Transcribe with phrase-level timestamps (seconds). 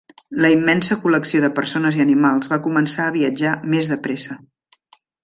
[0.43, 4.39] La immensa col·lecció de persones i animals va començar a viatjar més de pressa.